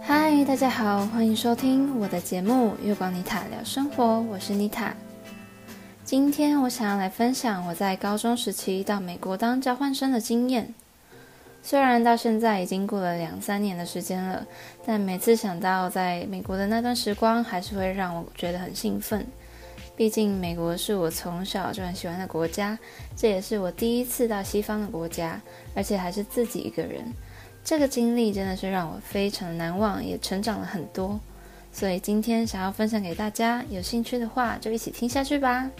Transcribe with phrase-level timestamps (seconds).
[0.00, 4.94] 嗨，大家好，欢迎收听我的节目《月光妮塔聊生活》，我是妮塔。
[6.02, 10.74] 今天我想要来分享我在高中时期到美国当交换生的经验。
[11.62, 14.46] 虽然到现在已经过了两三年的时间了，
[14.86, 19.26] 但每次想到在美国的那段时光，还是会让我觉得很兴奋。
[19.94, 22.78] 毕竟美国是我从小就很喜欢的国家，
[23.14, 25.40] 这也是我第一次到西方的国家，
[25.74, 27.04] 而且还是自己一个人。
[27.62, 31.20] 这个经历真的是让我非常难忘，也成长了很多。
[31.70, 35.70] 所以今天想要分享给大家，有兴趣的话就一起听下去吧。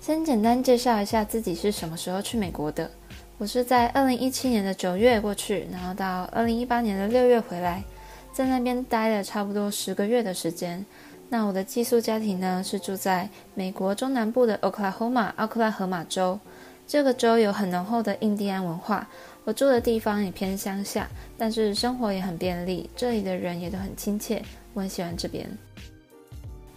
[0.00, 2.90] 先简单介绍一下自己是什么时候去美国的。
[3.38, 7.82] 我是在二零一七年的九月过去，然后到二零一八年的六月回来，
[8.32, 10.84] 在那边待了差不多十个月的时间。
[11.30, 16.38] 那我的寄宿家庭呢，是住在美国中南部的 Oklahoma 奥克拉荷马州。
[16.86, 19.06] 这个州有很浓厚的印第安文化。
[19.44, 25.46] 我住的地方也偏乡下，但是生活也很便利，这里的人也都很亲切，我很喜欢这边。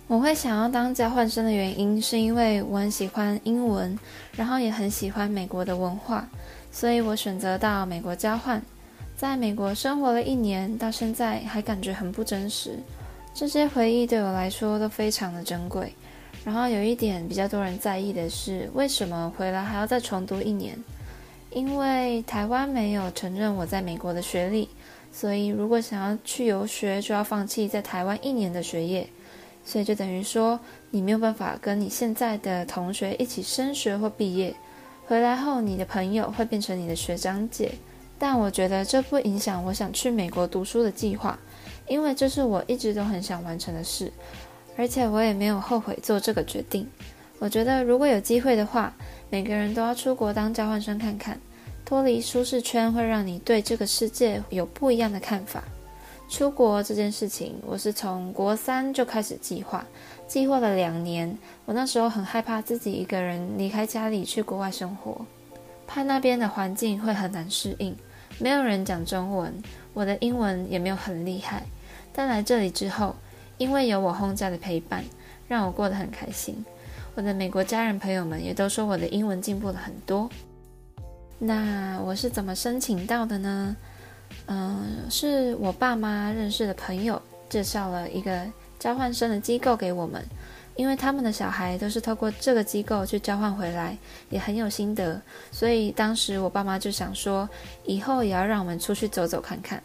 [0.08, 3.98] 我会想要当交换生的原因，是因为我很喜欢英文，
[4.36, 6.28] 然后也很喜欢美国的文化，
[6.72, 8.62] 所以我选择到美国交换。
[9.22, 12.80] 在美国生活了一年，到现在还感觉很不真实。
[13.36, 15.94] 这些回忆对我来说都非常的珍贵。
[16.44, 20.76] 然后有一点比较多人在意的是，为什么回来还要再重读一年？
[21.52, 24.68] 因为台湾没有承认我在美国的学历，
[25.12, 29.08] 所以如果想要去游学，就要放弃在台湾一年的学业。
[29.64, 34.52] 所以就等于说，你没有办法跟你现在的同学一起升学或毕业。
[35.06, 37.72] 回来后，你的朋友会变成你的学长姐。
[38.22, 41.40] 但我觉得这不影响我想去美国读书的计划，
[41.88, 44.14] 因为这是我一直都很想完成的事，
[44.78, 46.88] 而且我也没有后悔做这个决定。
[47.40, 48.94] 我觉得如果有机会的话，
[49.32, 51.40] 每个人都要出国当交换生看看，
[51.84, 55.64] 脱离舒适圈会让你对这个世界有不一样的看法。
[56.30, 59.84] 出国这件事情，我是从国三就开始计划，
[60.28, 61.36] 计划了两年。
[61.66, 65.26] 我那时候很害怕自己一个人离开家里去国外生活，
[65.88, 67.98] 怕那边的环境会很难适应，
[68.42, 69.54] 没有人讲中文，
[69.94, 71.64] 我的英文也没有很厉害。
[72.12, 73.16] 但来这里之后，
[73.60, 75.04] 因为有我轰家的陪伴，
[75.48, 76.66] 让我过得很开心。
[77.14, 80.28] 我的美国家人朋友们也都说我的英文进步了很多。
[81.38, 83.76] 那我是怎么申请到的呢？
[84.48, 88.46] 嗯，是我爸妈认识的朋友介绍了一个
[88.80, 90.26] 交换生的机构给我们，
[90.82, 93.96] 因为他们的小孩都是透过这个机构去交换回来，
[94.32, 95.22] 也很有心得，
[95.52, 97.48] 所以当时我爸妈就想说，
[97.86, 99.84] 以后也要让我们出去走走看看。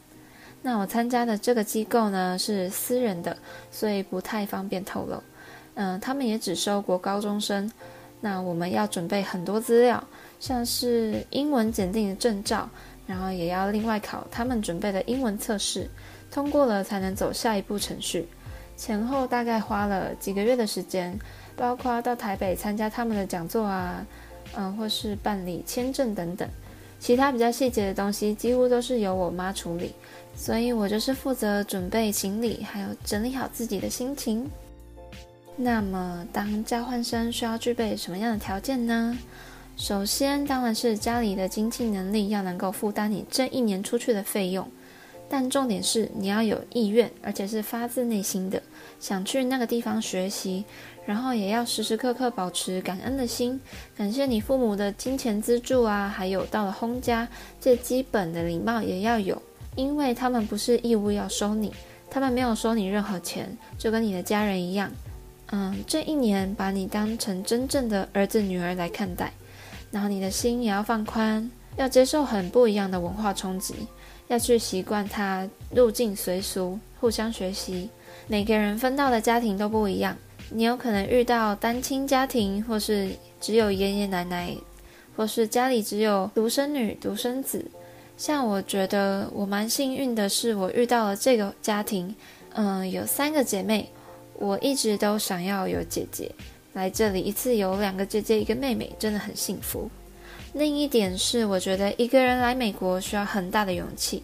[0.62, 3.36] 那我参加的这个机构呢，是私人的，
[3.70, 5.22] 所以不太方便透露。
[5.74, 7.70] 嗯，他们也只收国高中生，
[8.22, 10.02] 那我们要准备很多资料，
[10.40, 12.66] 像是英文检定的证照。
[13.06, 15.90] 然后也要另外考他们准备的英文测试，
[16.30, 18.26] 通过了才能走下一步程序。
[18.76, 21.18] 前后大概花了几个月的时间，
[21.56, 24.06] 包括到台北参加他们的讲座啊，
[24.54, 26.48] 嗯，或是办理签证等等。
[26.98, 29.92] 其他比较细节的东西几乎都是由我妈处理，
[30.34, 34.50] 所以我就是负责准备行李，还有整理好自己的心情。
[35.56, 39.16] 那么当交换生需要具备什么样的条件呢？
[39.76, 44.66] 首先，当然是家里的经济能力要能够负担你这一年出去的费用，
[45.28, 48.62] 但重点是你要有意愿，而且是发自内心的
[48.98, 50.64] 想去那个地方学习，
[51.04, 53.60] 然后也要时时刻刻保持感恩的心，
[53.96, 57.28] 感谢你父母的金钱资助啊，还有到了轰家，
[57.60, 59.40] 最基本的礼貌也要有，
[59.74, 61.72] 因为他们不是义务要收你，
[62.10, 64.90] 他们没有收你任何钱，就跟你的家人一样，
[65.50, 69.32] 嗯，这一年把你当成真正的儿子女儿来看待。
[69.92, 73.74] 然后你的心也要放宽，要接受很不一样的文化冲击，
[74.26, 77.88] 要去习惯它，入境随俗，互相学习。
[78.28, 80.16] 每个人分到的家庭都不一样，
[80.50, 83.10] 你有可能遇到单亲家庭，或是
[83.40, 84.52] 只有爷爷奶奶，
[85.16, 87.64] 或是家里只有独生女、独生子。
[88.16, 92.12] 像我觉得我蛮幸运的是，我遇到了这个家庭，
[92.54, 93.88] 嗯，有三个姐妹，
[94.34, 96.32] 我一直都想要有姐姐。
[96.72, 99.88] 来这里一次有两个姐姐一个妹妹，真的很幸福。
[100.52, 104.22] 另一点是，我觉得一个人来美国需要很大的勇气。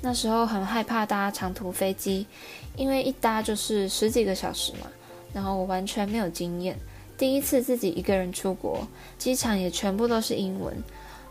[0.00, 2.26] 那时候很害怕搭长途飞机，
[2.76, 4.86] 因为一搭就是十几个小时嘛。
[5.32, 6.78] 然后我完全没有经验，
[7.18, 8.86] 第一次自己一个人出国，
[9.18, 10.74] 机场也全部都是英文。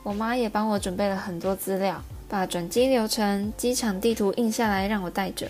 [0.04, 5.48] 我妈也帮我准备了很多资料，把转机流程、机场地图印下来让我带着。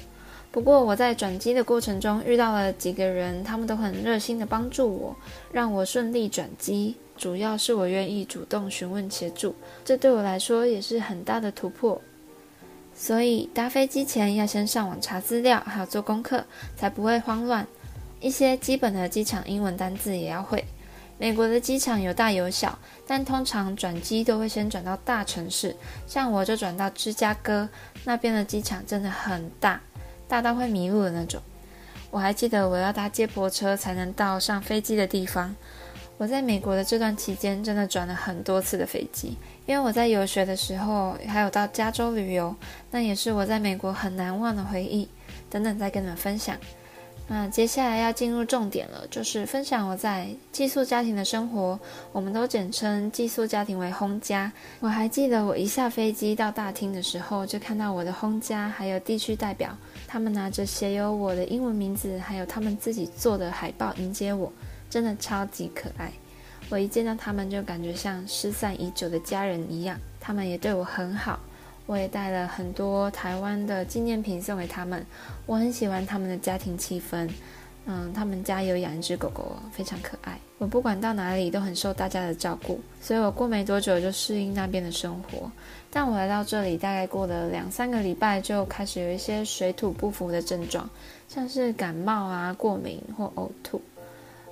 [0.49, 5.15] 不过我在转机的过程中遇到了几个人，他们都很热心的帮助我，
[5.51, 6.95] 让我顺利转机。
[7.17, 9.53] 主要是我愿意主动询问协助，
[9.83, 12.01] 这对我来说也是很大的突破。
[12.99, 16.44] 所以搭飞机前要先上网查资料，还有做功课，
[16.75, 17.65] 才不会慌乱。
[18.19, 20.65] 一些基本的机场英文单字也要会。
[21.19, 25.75] 美国的机场有大有小，但通常转机都会先转到大城市，
[26.07, 27.69] 像我就转到芝加哥，
[28.03, 29.79] 那边的机场真的很大，
[30.27, 31.39] 大到会迷路的那种。
[32.09, 35.55] 我还记得我要搭接驳车才能到上飞机的地方。
[36.17, 39.37] 我在美国的这段期间，真的转了很多次的飞机，
[39.67, 42.55] 因为我在游学的时候，还有到加州旅游，
[42.89, 45.07] 那也是我在美国很难忘的回忆。
[45.49, 46.57] 等等，再跟你们分享。
[47.29, 51.79] 那接下来要进入重点了，就是分享我在寄宿家庭的生活。
[52.11, 54.51] 我们都简称寄宿家庭为 home 家。
[54.79, 59.77] 我还记得我一下飞机到大厅的时候，就看到我的 home 家还有地区代表，
[60.07, 64.51] 他们拿着写有我的英文名字，还有他们自己做的海报迎接我。
[64.89, 66.11] 真的超级可爱，
[66.69, 69.99] 我一见到他们就感觉像失散已久的家人一样。
[70.19, 71.39] 他们也对我很好，
[71.85, 75.05] 我也带了很多台湾的纪念品送给他们。
[75.45, 77.29] 我很喜欢他们的家庭气氛，
[77.85, 80.37] 嗯，他们家有养一只狗狗，非常可爱。
[80.57, 85.49] 我不管到哪里都很受大家的照顾，所以我过没多久就适应那边的生活。
[85.89, 90.89] 但我来到这里大概过了两三个礼拜，就开始有一些水土不服的症状，
[91.29, 93.81] 像是感冒啊、过敏或呕吐。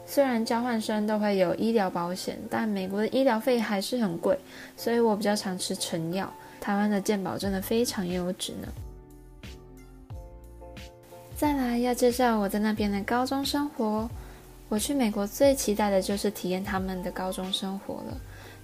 [0.05, 4.37] 虽然交换生都会有医疗保险，但美国的医疗费还是很贵，
[4.77, 6.31] 所以我比较常吃成药。
[6.61, 8.67] 台湾的健保真的非常优质呢。
[11.35, 14.09] 再来要介绍我在那边的高中生活。
[14.67, 18.17] 我去美国最期待的就是体验他们的高中生活了。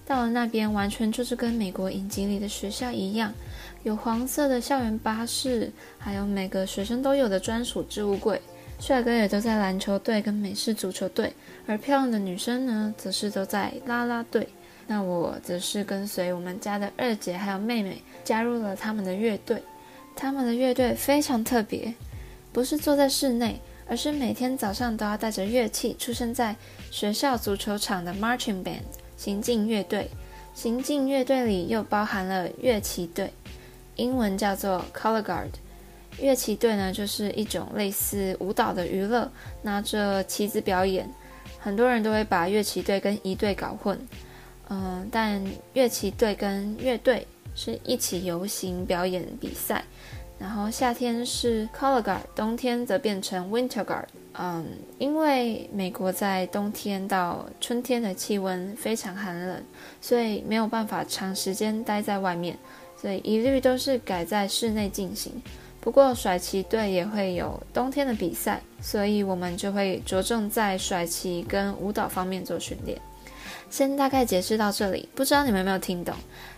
[0.04, 3.32] 到了那边，完全就是跟美国影集里的学校一样，
[3.84, 8.42] 有黄色的校园巴士，还有每个学生都有的专属置物柜。
[8.82, 11.32] 帅哥也都在篮球队跟美式足球队，
[11.68, 14.50] 而漂亮的女生呢，则是都在啦啦队。
[14.88, 19.62] 那我则是跟随我们家的二姐还有妹妹，加入了他们的乐队。
[20.16, 21.94] 他们的乐队非常特别，
[22.52, 26.56] 不是坐在室内，而是每天早上都要带着乐器出现在
[26.90, 28.82] 学校足球场的 marching band
[29.16, 30.10] 行进乐队。
[30.56, 33.32] 行进乐队里又包含了乐器队，
[33.96, 35.52] 英文叫做 color guard。
[36.22, 39.30] 乐器队呢，就是一种类似舞蹈的娱乐，
[39.64, 41.10] 拿着旗子表演。
[41.60, 44.00] 很多人都会把乐器队跟仪队搞混，
[44.70, 49.84] 嗯、但乐器队跟乐队是一起游行表演比赛。
[50.40, 54.06] 然后夏天是 Color Guard，冬天则变成 Winter Guard。
[54.34, 54.66] 嗯，
[54.98, 59.64] 因为美国在冬天到春天的气温非常寒冷，
[60.02, 62.58] 所以没有办法长时间待在外面，
[63.00, 65.34] 所以一律都是改在室内进行。
[65.82, 72.98] 不过甩旗队也会有冬天的比赛，所以我们就会着重在甩旗跟舞蹈方面做训练。
[73.70, 76.14] 先大概解释到这里，不知道你们有没有听懂？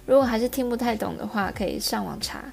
[0.05, 2.43] 如果还是听不太懂的话，可以上网查。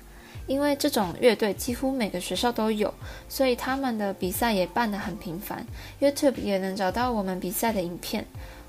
[0.47, 2.93] 因为这种乐队几乎每个学校都有，
[3.29, 5.65] 所以他们的比赛也办得很频繁。
[6.01, 8.25] YouTube 也能找到我们比赛的影片。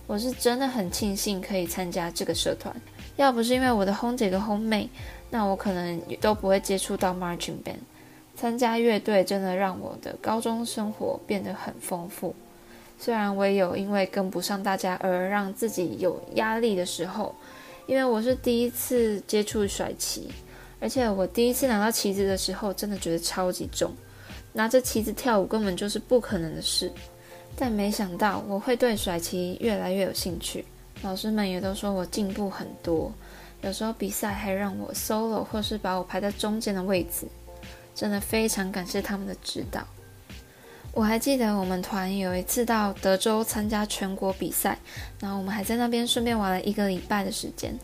[0.08, 2.76] 我是真的很庆幸可以参加这个社团，
[3.16, 4.90] 要不是因为我的轰姐跟 home 妹，
[5.30, 7.78] 那我可能都不会接触到 Marching Band。
[8.42, 12.34] 参加乐队真的让我的高中生活变得很丰富，
[12.98, 17.36] 虽然我也有因为跟不上大家而让自己有压力的时候，
[17.86, 20.28] 因为我是第一次接触甩旗，
[20.80, 23.92] 而且我第一次拿到旗子的时候，真的觉得超级重，
[24.54, 26.92] 拿着旗子跳舞根本就是不可能的事。
[27.56, 30.66] 但没想到我会对甩旗越来越有兴趣，
[31.04, 33.14] 老师们也都说我进步很多，
[33.62, 37.28] 有时候比赛还让我 solo 或是把我排在中间的位置。
[38.02, 39.86] 真的非常感谢他们的指导。
[40.92, 44.76] 我还记得我们团有一次到德州参加全国比赛，
[45.20, 47.78] 然后我们还在那边顺便玩了一个礼拜的时间。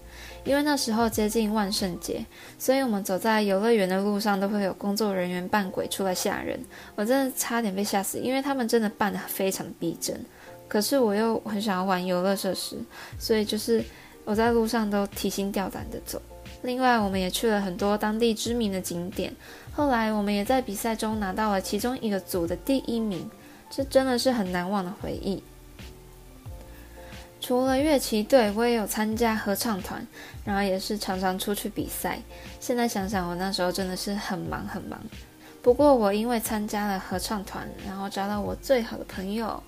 [0.44, 2.26] 因为那时候接近万圣节，
[2.58, 6.60] 所以我们走在游乐园的路上都会有工作人员扮鬼出来吓人。
[6.96, 10.20] 我真的差点被吓死，因为他们真的扮得非常逼真。
[10.68, 12.76] 可是我又很想要玩游乐设施，
[13.20, 13.86] 所以就是
[14.26, 16.20] 我在路上都提心吊胆的走。
[16.62, 19.34] 另外，我们也去了很多当地知名的景点。
[19.72, 23.30] 后来，我们也在比赛中拿到了其中一个组的第一名，
[23.70, 25.44] 这真的是很难忘的回忆。
[27.40, 30.06] 除了乐器队，我也有参加合唱团，
[30.44, 32.20] 然后也是常常出去比赛。
[32.60, 35.00] 现在想想，我那时候真的是很忙很忙。
[35.62, 39.62] 不过，我因为参加了合唱团，然后找到我最好的朋友，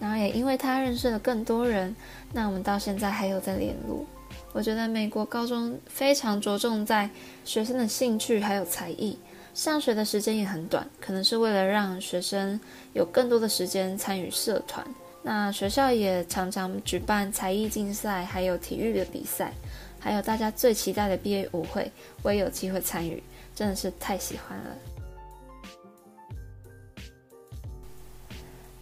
[0.00, 1.94] 然后也因为他认识了更多人，
[2.32, 4.04] 那我们到现在还有在联络。
[4.52, 7.08] 我觉得美国高中非常着重在
[7.44, 9.18] 学生的兴趣还有才艺，
[9.54, 12.60] 上学的时间也很短，可能是为了让学生
[12.92, 14.86] 有更多的时间参与社团。
[15.22, 19.52] 那学校也常常举办才艺竞赛，还有体育的比赛，
[19.98, 21.90] 还有大家最期待的毕业舞会，
[22.22, 23.22] 我也有机会参与，
[23.54, 24.76] 真的是太喜欢了。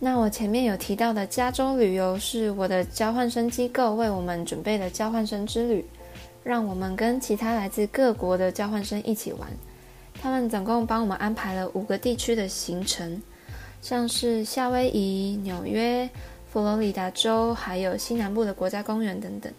[0.02, 5.84] 那我前面有提到的加州旅游，是我的交换生机构为我们准备的交换生之旅，
[6.42, 9.46] 让我们跟其他来自各国的交换生一起玩。
[10.22, 13.20] 他们总共帮我们安排了五个地区的行程，
[13.82, 16.08] 像是夏威夷、纽约、
[16.50, 19.52] 佛罗里达州，还有西南部的国家公园等等。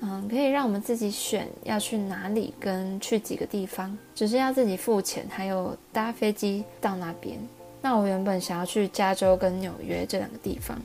[0.00, 7.38] 嗯，可以让我们自己选要去哪里跟去几个地方，只是要自己付钱，还有搭飞机到那边。
[7.86, 10.76] 那我原本想要去加州跟纽约这两个地方，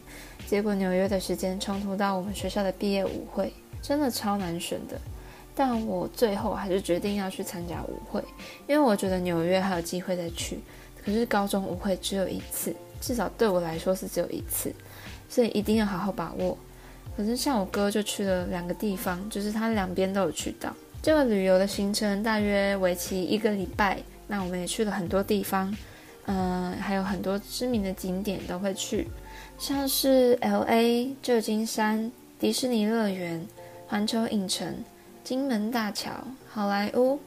[0.46, 4.96] 结果纽约的时间冲突到我们学校的毕业舞会，真的超难选的。
[5.55, 8.24] 但我最后还是决定要去参加舞会，
[8.67, 10.60] 因为我觉得纽约还有机会再去。
[11.03, 14.72] 可是高中舞会只有一次，至少对我来说是只有一次，
[15.27, 16.55] 所以一定要好好把握。
[17.17, 20.72] 可是像我哥就去了两个地方，就是他两边都有去到。
[21.01, 25.75] 这个旅游的行程大约为期一个礼拜，那我们也去了很多地方。
[26.25, 29.08] 嗯，还有很多知名的景点都会去，
[29.58, 33.46] 像是 LA、旧金山、迪士尼乐园、
[33.88, 34.84] 环球影城、
[35.24, 36.12] 金门大桥、
[36.50, 37.20] 好莱坞，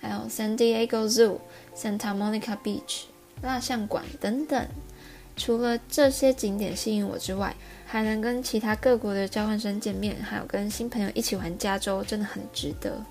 [0.00, 1.38] 还有 San Diego Zoo、
[1.74, 3.04] Santa Monica Beach、
[3.42, 4.66] 蜡像馆等等。
[5.34, 7.56] 除了这些景点吸引我之外，
[7.86, 13.02] 还能跟其他各国的交换生见面，还有跟新朋友一起玩加州，真的很值得。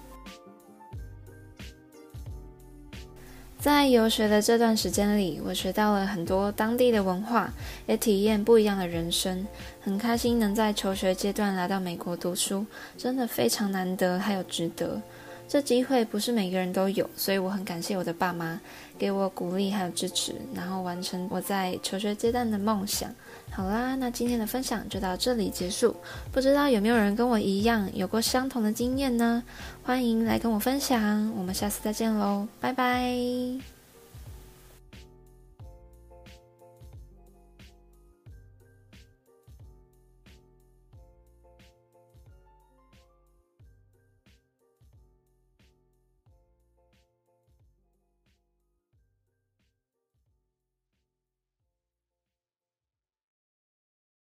[3.61, 7.53] 在游学的这段时间里，我学到了很多当地的文化，
[7.85, 9.45] 也体验不一样的人生。
[9.79, 12.65] 很开心能在求学阶段来到美国读书，
[12.97, 14.99] 真的非常难得，还有值得。
[15.47, 18.59] 这机会不是每个人都有，所以我很感谢我的爸妈
[18.97, 23.13] 给我鼓励还有支持，然后完成我在求学阶段的梦想。
[23.53, 25.95] 好啦，那今天的分享就到这里结束。
[26.31, 29.43] 不知道有没有人跟我一样有过相同的经验呢？
[29.83, 31.31] 欢迎来跟我分享。
[31.35, 33.80] 我们下次再见喽，拜拜。